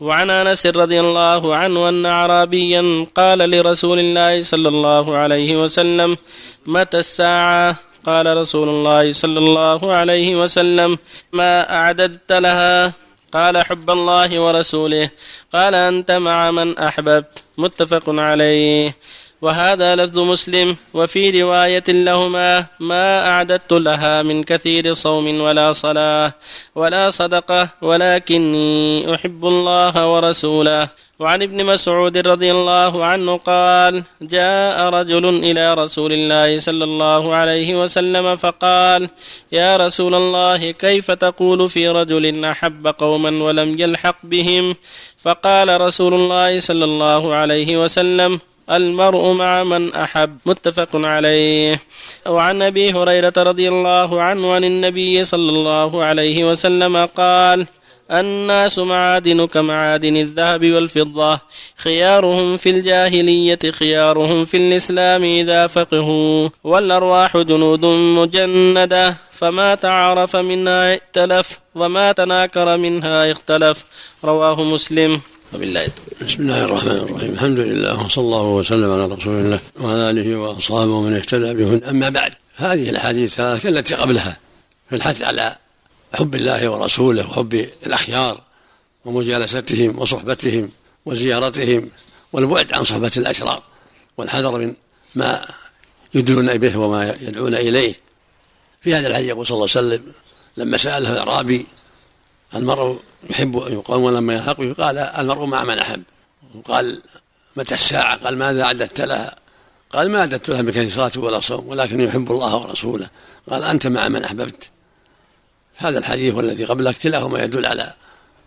وعن 0.00 0.30
أنس 0.30 0.66
رضي 0.66 1.00
الله 1.00 1.56
عنه 1.56 1.88
أن 1.88 2.06
اعرابيا 2.06 3.06
قال 3.14 3.38
لرسول 3.38 3.98
الله 3.98 4.40
صلى 4.40 4.68
الله 4.68 5.16
عليه 5.16 5.62
وسلم 5.62 6.16
متى 6.66 6.98
الساعة؟ 6.98 7.76
قال 8.06 8.38
رسول 8.38 8.68
الله 8.68 9.12
صلى 9.12 9.38
الله 9.38 9.92
عليه 9.92 10.36
وسلم 10.42 10.98
ما 11.32 11.74
أعددت 11.74 12.32
لها؟ 12.32 12.92
قال 13.32 13.64
حب 13.64 13.90
الله 13.90 14.40
ورسوله. 14.40 15.10
قال 15.54 15.74
أنت 15.74 16.10
مع 16.10 16.50
من 16.50 16.78
أحببت. 16.78 17.42
متفق 17.58 18.04
عليه. 18.08 18.96
وهذا 19.42 19.96
لفظ 19.96 20.18
مسلم 20.18 20.76
وفي 20.94 21.42
رواية 21.42 21.84
لهما 21.88 22.66
ما 22.80 23.28
أعددت 23.28 23.72
لها 23.72 24.22
من 24.22 24.44
كثير 24.44 24.92
صوم 24.92 25.40
ولا 25.40 25.72
صلاة 25.72 26.34
ولا 26.74 27.10
صدقة 27.10 27.68
ولكني 27.82 29.14
أحب 29.14 29.46
الله 29.46 30.12
ورسوله. 30.12 30.88
وعن 31.18 31.42
ابن 31.42 31.64
مسعود 31.64 32.18
رضي 32.18 32.50
الله 32.50 33.04
عنه 33.04 33.36
قال 33.36 34.04
جاء 34.22 34.82
رجل 34.88 35.28
إلى 35.28 35.74
رسول 35.74 36.12
الله 36.12 36.58
صلى 36.58 36.84
الله 36.84 37.34
عليه 37.34 37.82
وسلم 37.82 38.36
فقال 38.36 39.08
يا 39.52 39.76
رسول 39.76 40.14
الله 40.14 40.70
كيف 40.70 41.10
تقول 41.10 41.70
في 41.70 41.88
رجل 41.88 42.44
أحب 42.44 42.86
قوما 42.86 43.44
ولم 43.44 43.80
يلحق 43.80 44.16
بهم؟ 44.24 44.76
فقال 45.22 45.80
رسول 45.80 46.14
الله 46.14 46.60
صلى 46.60 46.84
الله 46.84 47.34
عليه 47.34 47.84
وسلم 47.84 48.40
المرء 48.70 49.32
مع 49.32 49.64
من 49.64 49.94
أحب 49.94 50.38
متفق 50.46 50.88
عليه. 50.94 51.80
وعن 52.26 52.62
أبي 52.62 52.92
هريرة 52.92 53.32
رضي 53.36 53.68
الله 53.68 54.22
عنه 54.22 54.52
عن 54.52 54.64
النبي 54.64 55.24
صلى 55.24 55.50
الله 55.50 56.04
عليه 56.04 56.50
وسلم 56.50 56.96
قال 57.06 57.66
الناس 58.10 58.78
معادن 58.78 59.46
كمعادن 59.46 60.16
الذهب 60.16 60.64
والفضة 60.64 61.40
خيارهم 61.76 62.56
في 62.56 62.70
الجاهلية 62.70 63.58
خيارهم 63.70 64.44
في 64.44 64.56
الإسلام 64.56 65.24
إذا 65.24 65.66
فقهوا. 65.66 66.48
والأرواح 66.64 67.36
جنود 67.36 67.84
مجندة 67.84 69.16
فما 69.32 69.74
تعارف 69.74 70.36
منها 70.36 70.92
ائتلف 70.92 71.60
وما 71.74 72.12
تناكر 72.12 72.76
منها 72.76 73.32
اختلف. 73.32 73.84
رواه 74.24 74.64
مسلم. 74.64 75.20
وبالله 75.54 75.88
بسم 76.22 76.42
الله 76.42 76.64
الرحمن 76.64 76.90
الرحيم. 76.90 77.32
الحمد 77.32 77.58
لله 77.58 78.04
وصلى 78.04 78.24
الله 78.24 78.44
وسلم 78.44 78.92
على 78.92 79.06
رسول 79.06 79.36
الله 79.36 79.60
وعلى 79.80 80.10
آله 80.10 80.36
وأصحابه 80.36 80.92
ومن 80.92 81.16
اهتدى 81.16 81.54
بهن 81.54 81.84
أما 81.84 82.08
بعد 82.08 82.32
هذه 82.56 82.90
الأحاديث 82.90 83.40
الثلاث 83.40 83.66
التي 83.66 83.94
قبلها 83.94 84.36
في 84.90 84.96
الحث 84.96 85.22
على 85.22 85.56
حب 86.14 86.34
الله 86.34 86.68
ورسوله 86.70 87.30
وحب 87.30 87.68
الأخيار 87.86 88.40
ومجالستهم 89.04 89.98
وصحبتهم 89.98 90.70
وزيارتهم 91.06 91.90
والبعد 92.32 92.72
عن 92.72 92.84
صحبة 92.84 93.12
الأشرار 93.16 93.62
والحذر 94.16 94.58
من 94.58 94.74
ما 95.14 95.44
يدلون 96.14 96.58
به 96.58 96.76
وما 96.76 97.16
يدعون 97.20 97.54
إليه. 97.54 97.94
في 98.80 98.94
هذا 98.94 99.08
الحديث 99.08 99.28
يقول 99.28 99.46
صلى 99.46 99.54
الله 99.54 99.68
عليه 99.76 99.86
وسلم 99.86 100.12
لما 100.56 100.76
سأله 100.76 101.12
الأعرابي 101.12 101.66
المرء 102.54 102.98
يحب 103.30 103.56
أن 103.56 103.72
يقوم 103.72 104.02
ولما 104.02 104.34
يلحق 104.34 104.60
به 104.60 104.72
قال 104.72 104.98
المرء 104.98 105.44
مع 105.44 105.64
من 105.64 105.78
أحب. 105.78 106.02
وقال 106.54 107.02
متى 107.56 107.74
الساعة؟ 107.74 108.16
قال 108.24 108.38
ماذا 108.38 108.62
أعددت 108.62 109.00
لها؟ 109.00 109.36
قال 109.92 110.10
ما 110.10 110.20
أعددت 110.20 110.48
لها 110.48 110.62
بكثرة 110.62 110.88
صلاة 110.88 111.24
ولا 111.24 111.40
صوم 111.40 111.68
ولكن 111.68 112.00
يحب 112.00 112.30
الله 112.30 112.56
ورسوله. 112.56 113.08
قال 113.50 113.64
أنت 113.64 113.86
مع 113.86 114.08
من 114.08 114.24
أحببت. 114.24 114.70
هذا 115.76 115.98
الحديث 115.98 116.34
والذي 116.34 116.64
قبله 116.64 116.94
كلاهما 117.02 117.44
يدل 117.44 117.66
على 117.66 117.94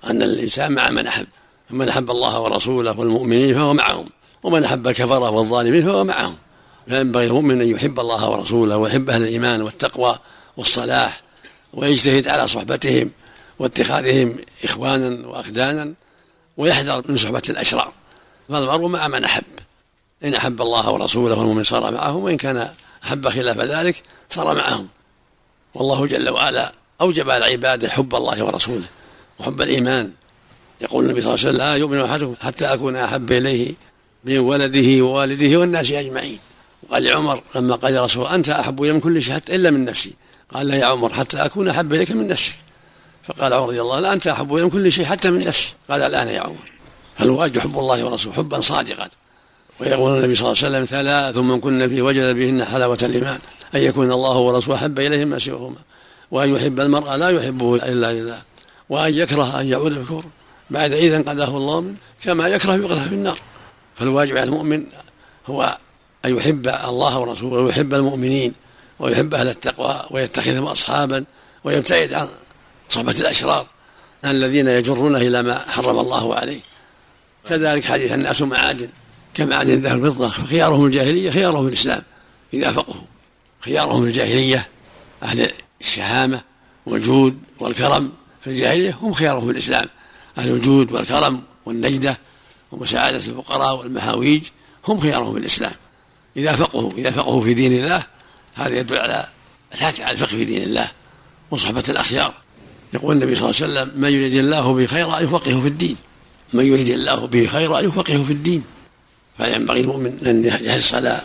أن 0.03 0.21
الإنسان 0.21 0.71
مع 0.71 0.89
من 0.89 1.07
أحب. 1.07 1.27
من 1.69 1.89
أحب 1.89 2.11
الله 2.11 2.39
ورسوله 2.39 2.99
والمؤمنين 2.99 3.53
فهو 3.55 3.73
معهم 3.73 4.09
ومن 4.43 4.63
أحب 4.63 4.87
الكفرة 4.87 5.29
والظالمين 5.29 5.85
فهو 5.85 6.03
معهم. 6.03 6.35
فينبغي 6.87 7.25
المؤمن 7.25 7.61
أن 7.61 7.67
يحب 7.67 7.99
الله 7.99 8.29
ورسوله 8.29 8.77
ويحب 8.77 9.09
أهل 9.09 9.21
الإيمان 9.21 9.61
والتقوى 9.61 10.19
والصلاح 10.57 11.21
ويجتهد 11.73 12.27
على 12.27 12.47
صحبتهم. 12.47 13.11
واتخاذهم 13.59 14.35
إخوانا 14.63 15.27
وأخدانا 15.27 15.93
ويحذر 16.57 17.03
من 17.09 17.17
صحبة 17.17 17.41
الأشرار. 17.49 17.91
فالمرء 18.49 18.87
مع 18.87 19.07
من 19.07 19.23
أحب. 19.23 19.43
إن 20.23 20.33
أحب 20.33 20.61
الله 20.61 20.91
ورسوله 20.91 21.37
والمؤمن 21.37 21.63
صار 21.63 21.91
معهم 21.91 22.23
وإن 22.23 22.37
كان 22.37 22.71
أحب 23.03 23.29
خلاف 23.29 23.57
ذلك 23.57 24.03
صار 24.29 24.55
معهم. 24.55 24.87
والله 25.73 26.05
جل 26.05 26.29
وعلا 26.29 26.71
أوجب 27.01 27.29
على 27.29 27.45
عباده 27.45 27.89
حب 27.89 28.15
الله 28.15 28.43
ورسوله 28.43 28.85
وحب 29.39 29.61
الإيمان. 29.61 30.11
يقول 30.81 31.05
النبي 31.05 31.21
صلى 31.21 31.33
الله 31.33 31.45
عليه 31.45 31.49
وسلم 31.49 31.67
لا 31.67 31.75
يؤمن 31.75 32.01
أحدكم 32.01 32.35
حتى 32.41 32.65
أكون 32.65 32.95
أحب 32.95 33.31
إليه 33.31 33.73
من 34.23 34.37
ولده 34.37 35.05
ووالده 35.05 35.59
والناس 35.59 35.91
أجمعين. 35.91 36.39
وقال 36.83 37.03
لعمر 37.03 37.43
لما 37.55 37.75
قال 37.75 37.93
يا 37.93 38.05
رسول 38.05 38.25
أنت 38.25 38.49
أحب 38.49 38.83
إلي 38.83 38.93
من 38.93 38.99
كل 38.99 39.21
شيء 39.21 39.33
حتى 39.33 39.55
إلا 39.55 39.71
من 39.71 39.85
نفسي. 39.85 40.13
قال 40.53 40.67
لا 40.67 40.75
يا 40.75 40.85
عمر 40.85 41.13
حتى 41.13 41.37
أكون 41.37 41.69
أحب 41.69 41.93
إليك 41.93 42.11
من 42.11 42.27
نفسك. 42.27 42.53
فقال 43.29 43.53
عمر 43.53 43.67
رضي 43.67 43.81
الله 43.81 43.95
عنه 43.95 44.13
أنت 44.13 44.27
أحب 44.27 44.53
من 44.53 44.69
كل 44.69 44.91
شيء 44.91 45.05
حتى 45.05 45.31
من 45.31 45.39
نفسي 45.39 45.73
قال 45.89 46.01
الآن 46.01 46.27
يا 46.27 46.41
عمر 46.41 46.71
فالواجب 47.17 47.59
حب 47.59 47.79
الله 47.79 48.05
ورسوله 48.05 48.35
حبا 48.35 48.59
صادقا؟ 48.59 49.09
ويقول 49.79 50.17
النبي 50.17 50.35
صلى 50.35 50.47
الله 50.47 50.63
عليه 50.63 50.67
وسلم 50.67 50.85
ثلاث 50.85 51.37
من 51.37 51.59
كن 51.59 51.87
فيه 51.89 52.01
وجد 52.01 52.35
بهن 52.35 52.65
حلاوة 52.65 52.97
الإيمان 53.03 53.39
أن 53.75 53.79
يكون 53.79 54.11
الله 54.11 54.37
ورسوله 54.37 54.77
أحب 54.77 54.99
إليه 54.99 55.25
ما 55.25 55.39
سواهما 55.39 55.77
وأن 56.31 56.55
يحب 56.55 56.79
المرء 56.79 57.15
لا 57.15 57.29
يحبه 57.29 57.75
إلا 57.75 58.13
لله 58.13 58.41
وأن 58.89 59.13
يكره 59.13 59.59
أن 59.59 59.67
يعود 59.67 59.97
الكفر 59.97 60.23
بعد 60.69 60.93
إذا 60.93 61.17
انقذه 61.17 61.57
الله 61.57 61.81
منه 61.81 61.95
كما 62.23 62.47
يكره 62.47 62.75
يقذف 62.75 63.07
في 63.07 63.15
النار. 63.15 63.37
فالواجب 63.95 64.37
على 64.37 64.49
المؤمن 64.49 64.85
هو 65.47 65.77
أن 66.25 66.37
يحب 66.37 66.67
الله 66.67 67.19
ورسوله 67.19 67.61
ويحب 67.61 67.93
المؤمنين 67.93 68.53
ويحب 68.99 69.33
أهل 69.33 69.47
التقوى 69.47 70.05
ويتخذهم 70.11 70.63
أصحابا 70.63 71.25
ويبتعد 71.63 72.13
عن 72.13 72.27
صحبة 72.89 73.11
الأشرار. 73.11 73.67
الذين 74.25 74.67
يجرونه 74.67 75.17
إلى 75.17 75.43
ما 75.43 75.59
حرم 75.69 75.99
الله 75.99 76.35
عليه. 76.35 76.61
كذلك 77.49 77.85
حديث 77.85 78.11
الناس 78.11 78.41
معادن 78.41 78.89
كمعادن 79.33 79.73
الذهب 79.73 80.01
والفضة 80.01 80.29
خيارهم 80.29 80.85
الجاهلية 80.85 81.31
خيارهم 81.31 81.67
الإسلام 81.67 82.01
إذا 82.53 82.71
فقهوا. 82.71 83.05
خيارهم 83.59 84.03
الجاهلية 84.03 84.67
أهل 85.23 85.51
الشهامة 85.81 86.41
والجود 86.85 87.37
والكرم. 87.59 88.11
في 88.41 88.49
الجاهلية 88.49 88.97
هم 89.01 89.13
خيارهم 89.13 89.49
الإسلام. 89.49 89.89
أهل 90.37 90.49
الجود 90.49 90.91
والكرم 90.91 91.41
والنجدة 91.65 92.17
ومساعدة 92.71 93.17
الفقراء 93.17 93.77
والمحاويج 93.77 94.43
هم 94.87 94.99
خيارهم 94.99 95.37
الإسلام. 95.37 95.73
إذا 96.37 96.55
فقهوا 96.55 96.91
إذا 96.91 97.11
فقهوا 97.11 97.43
في 97.43 97.53
دين 97.53 97.73
الله 97.73 98.03
هذا 98.55 98.79
يدل 98.79 98.97
على 98.97 99.27
الحث 99.73 99.99
على 99.99 100.11
الفقه 100.11 100.27
في 100.27 100.45
دين 100.45 100.63
الله 100.63 100.91
وصحبة 101.51 101.83
الأخيار. 101.89 102.33
يقول 102.93 103.15
النبي 103.15 103.35
صلى 103.35 103.49
الله 103.49 103.61
عليه 103.61 103.71
وسلم 103.73 104.01
من 104.01 104.09
يريد 104.09 104.35
الله 104.35 104.73
به 104.73 104.85
خيرا 104.85 105.19
يفقهه 105.19 105.61
في 105.61 105.67
الدين. 105.67 105.95
من 106.53 106.65
يريد 106.65 106.89
الله 106.89 107.27
به 107.27 107.45
خيرا 107.45 107.79
يفقهه 107.79 108.23
في 108.23 108.31
الدين. 108.31 108.63
فينبغي 109.37 109.81
المؤمن 109.81 110.17
أن 110.25 110.45
يحرص 110.45 110.93
على 110.93 111.21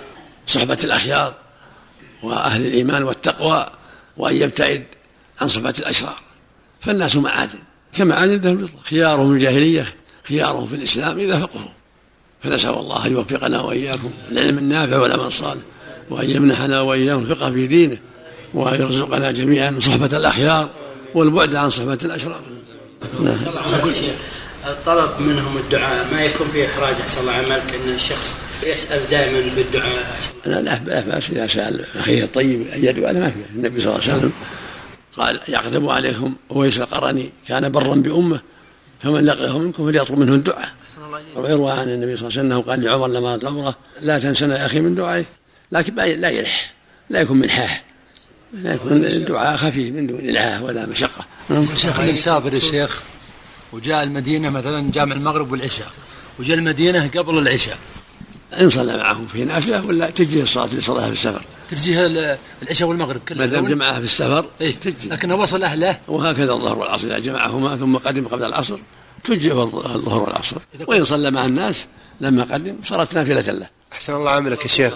صحبة 0.47 0.79
الأخيار 0.85 1.35
وأهل 2.23 2.67
الإيمان 2.67 3.03
والتقوى 3.03 3.67
وأن 4.17 4.37
يبتعد 4.37 4.85
عن 5.41 5.49
صحبة 5.49 5.75
الأشرار. 5.79 6.21
فالناس 6.81 7.17
معادن 7.17 7.59
كمعادن 7.93 8.37
ذهب 8.37 8.69
خيارهم 8.83 9.29
في 9.29 9.35
الجاهلية 9.35 9.95
خيارهم 10.25 10.67
في 10.67 10.75
الإسلام 10.75 11.19
إذا 11.19 11.41
فقهوا. 11.41 11.71
فنسأل 12.43 12.75
الله 12.75 13.07
أن 13.07 13.13
يوفقنا 13.13 13.61
وإياكم 13.61 14.11
العلم 14.31 14.59
النافع 14.59 14.99
والعمل 14.99 15.27
الصالح 15.27 15.63
وأن 16.11 16.31
يمنحنا 16.31 16.81
واياكم 16.81 17.23
الفقه 17.23 17.51
في 17.51 17.67
دينه 17.67 17.99
وأن 18.55 18.81
يرزقنا 18.81 19.31
جميعا 19.31 19.77
صحبة 19.81 20.17
الأخيار. 20.17 20.71
والبعد 21.15 21.55
عن 21.55 21.71
صحبة 21.71 21.99
الأشرار. 22.05 22.41
نعم. 23.21 23.37
الطلب 24.67 25.21
منهم 25.21 25.57
الدعاء. 25.57 26.07
ما 26.13 26.23
يكون 26.23 26.49
فيه 26.49 26.67
إحراج 26.67 26.95
أحسن 27.01 27.21
الله 27.21 27.33
عملك 27.33 27.75
أن 27.85 27.95
الشخص 27.95 28.39
يسأل 28.67 29.11
دائما 29.11 29.55
بالدعاء. 29.57 30.17
لا 30.47 30.61
لا 30.61 31.01
بأس 31.01 31.31
إذا 31.31 31.47
سأل. 31.47 31.85
أخيه 31.97 32.25
الطيب 32.25 32.69
أن 32.69 32.85
يدعو 32.85 33.13
ما 33.13 33.31
في 33.31 33.37
النبي 33.55 33.81
صلى 33.81 33.93
الله 33.93 34.05
عليه 34.05 34.17
وسلم 34.17 34.33
قال 35.17 35.41
يقدم 35.49 35.89
عليكم 35.89 36.35
ويس 36.51 36.81
القرني 36.81 37.33
كان 37.49 37.73
برا 37.73 37.95
بأمه 37.95 38.41
فمن 39.03 39.25
لقيه 39.25 39.59
منكم 39.59 39.87
فليطلب 39.87 40.19
منه 40.19 40.35
الدعاء. 40.35 40.69
ويروى 41.37 41.71
عن 41.71 41.89
النبي 41.89 42.17
صلى 42.17 42.29
الله 42.29 42.39
عليه 42.39 42.49
وسلم 42.49 42.61
قال 42.61 42.83
لعمر 42.83 43.09
لما 43.09 43.35
الأمره 43.35 43.77
لا 44.03 44.19
تنسنا 44.19 44.59
يا 44.59 44.67
أخي 44.67 44.81
من 44.81 44.95
دعائه. 44.95 45.25
لكن 45.73 45.95
لا 45.95 46.29
يلح 46.29 46.75
لا 47.11 47.21
يكون 47.21 47.39
ملحاح. 47.39 47.85
يكون 48.65 48.93
الدعاء 48.93 49.57
خفيف 49.57 49.95
من 49.95 50.07
دون 50.07 50.21
إلعاه 50.21 50.65
ولا 50.65 50.87
مشقة. 50.87 51.27
الشيخ 51.51 52.01
اللي 52.01 52.13
مسافر 52.13 52.53
الشيخ 52.53 53.03
وجاء 53.73 54.03
المدينة 54.03 54.51
مثلا 54.51 54.91
جامع 54.91 55.17
المغرب 55.17 55.53
والعشاء 55.53 55.89
وجاء 56.39 56.59
المدينة 56.59 57.11
قبل 57.17 57.39
العشاء. 57.39 57.79
إن 58.61 58.71
صلى 58.71 58.97
معه 58.97 59.21
في 59.33 59.45
نافلة 59.45 59.87
ولا 59.87 60.11
تجزي 60.11 60.43
الصلاة 60.43 60.65
اللي 60.65 60.81
صلاها 60.81 61.07
في 61.07 61.13
السفر؟ 61.13 61.43
تجزيها 61.71 62.39
العشاء 62.63 62.89
والمغرب 62.89 63.21
كلها 63.29 63.47
ما 63.47 63.47
دام 63.47 63.67
جمعها 63.67 63.99
في 63.99 64.05
السفر 64.05 64.47
إيه؟ 64.61 64.75
تجزي. 64.75 65.09
لكنه 65.09 65.35
وصل 65.35 65.63
أهله؟ 65.63 65.99
وهكذا 66.09 66.53
الظهر 66.53 66.79
والعصر 66.79 67.07
إذا 67.07 67.19
جمعهما 67.19 67.77
ثم 67.77 67.97
قدم 67.97 68.29
قبل 68.29 68.45
العصر 68.45 68.79
تجزئ 69.25 69.53
الظهر 69.53 70.23
والعصر. 70.23 70.57
وإن 70.87 71.05
صلى 71.05 71.31
مع 71.31 71.45
الناس 71.45 71.87
لما 72.21 72.45
قدم 72.45 72.77
صارت 72.83 73.15
نافلة 73.15 73.53
له. 73.53 73.69
أحسن 73.93 74.15
الله 74.15 74.31
عملك 74.31 74.63
يا 74.63 74.69
شيخ. 74.69 74.93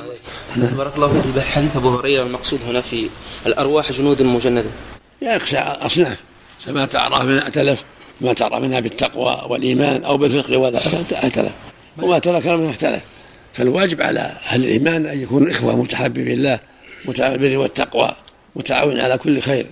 بارك 0.57 0.97
الله 0.97 1.09
فيك. 1.09 1.37
بحديث 1.37 1.77
أبو 1.77 1.99
هريرة 1.99 2.23
المقصود 2.23 2.61
هنا 2.67 2.81
في 2.81 3.09
الأرواح 3.49 3.93
جنود 3.93 4.23
مجندة. 4.23 4.71
يخشى 5.23 5.59
أصناف. 5.59 6.19
ما 6.67 6.87
تعرف 6.87 7.23
من 7.23 7.39
ائتلف 7.39 7.85
ما 8.21 8.33
تعرف 8.33 8.63
منها 8.63 8.81
بالتقوى 8.81 9.43
والإيمان 9.49 10.05
أو 10.05 10.19
بالفقه 10.19 10.57
ولا 10.57 10.81
ائتلف 11.13 11.53
وما 12.03 12.19
ترك 12.19 12.47
من 12.47 12.71
أختلف. 12.71 13.03
فالواجب 13.53 14.03
على 14.03 14.21
أهل 14.21 14.65
الإيمان 14.65 15.07
أن 15.07 15.21
يكونوا 15.21 15.53
إخوة 15.53 15.77
متحابين 15.77 16.25
بالله 16.25 16.61
متعاون 17.05 17.37
بالبر 17.37 17.57
والتقوى 17.57 18.17
متعاون 18.57 19.01
على 19.01 19.19
كل 19.19 19.41
خير. 19.41 19.67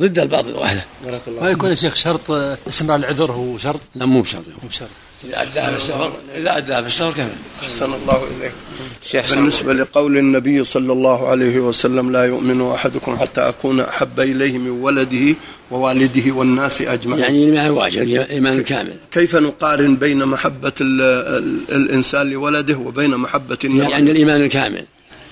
ضد 0.00 0.18
الباطل 0.18 0.52
وأهله. 0.52 0.84
ما 1.40 1.50
يكون 1.50 1.70
يا 1.70 1.74
شيخ 1.74 1.94
شرط 1.94 2.30
استمرار 2.68 2.98
العذر 2.98 3.32
هو 3.32 3.58
شرط؟ 3.58 3.80
لا 3.94 4.06
مو 4.06 4.22
بشرط. 4.22 4.44
مو 4.62 4.68
بشرط. 4.68 4.88
إذا 5.24 5.42
أداها 5.42 5.70
في 5.70 5.76
السفر 5.76 6.12
إذا 6.36 6.56
أداها 6.56 6.80
في 6.80 6.86
السفر 6.86 7.10
كفى 7.10 7.28
أحسن 7.62 7.84
الله 7.84 8.22
إليك. 8.40 8.52
بالنسبة 9.30 9.72
لقول 9.72 10.18
النبي 10.18 10.64
صلى 10.64 10.92
الله 10.92 11.28
عليه 11.28 11.58
وسلم 11.58 12.12
لا 12.12 12.24
يؤمن 12.24 12.72
أحدكم 12.72 13.16
حتى 13.16 13.40
أكون 13.40 13.80
أحب 13.80 14.20
إليه 14.20 14.58
من 14.58 14.70
ولده 14.70 15.34
ووالده 15.70 16.32
والناس 16.32 16.82
أجمعين. 16.82 17.22
يعني 17.22 17.44
الإيمان 17.44 17.66
الواجب 17.66 18.02
الإيمان 18.02 18.58
الكامل 18.58 18.96
كيف 19.12 19.36
نقارن 19.36 19.96
بين 19.96 20.24
محبة 20.24 20.72
ال 20.80 21.00
ال 21.00 21.76
الإنسان 21.76 22.30
لولده 22.30 22.76
وبين 22.78 23.10
محبة 23.10 23.58
النبي 23.64 23.90
يعني 23.90 24.10
الإيمان 24.10 24.42
الكامل. 24.42 24.84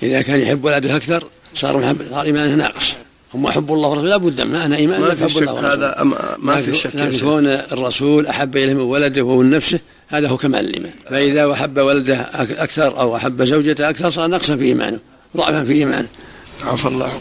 إذا 0.02 0.22
كان 0.22 0.40
يحب 0.40 0.64
ولده 0.64 0.96
أكثر 0.96 1.24
صار 1.54 1.78
محب 1.78 1.96
صار 2.10 2.24
إيمانه 2.24 2.54
ناقص. 2.54 2.96
أما 3.34 3.50
حب 3.50 3.72
الله 3.72 3.88
ورسوله 3.88 4.08
لا 4.08 4.16
بد 4.16 4.40
منه 4.40 4.66
أنا 4.66 4.76
إيمان 4.76 5.00
ما 5.00 5.14
في 5.14 5.28
شك 5.28 5.48
هذا 5.48 6.02
أما 6.02 6.18
ما 6.38 6.56
في 6.60 6.74
شك 6.74 6.96
لكن. 6.96 7.18
كون 7.20 7.46
الرسول 7.46 8.26
أحب 8.26 8.56
إليه 8.56 8.74
من 8.74 8.80
ولده 8.80 9.22
ومن 9.22 9.50
نفسه 9.50 9.80
هذا 10.08 10.28
هو 10.28 10.36
كمال 10.36 10.64
الإيمان. 10.68 10.92
فإذا 11.10 11.52
أحب 11.52 11.78
ولده 11.78 12.16
أك- 12.32 12.60
أكثر 12.60 13.00
أو 13.00 13.16
أحب 13.16 13.42
زوجته 13.44 13.88
أكثر 13.90 14.10
صار 14.10 14.30
نقصا 14.30 14.56
في 14.56 14.64
إيمانه 14.64 14.98
ضعفا 15.36 15.64
في 15.64 15.72
إيمانه. 15.72 16.08
عفى 16.64 16.88
الله. 16.88 17.12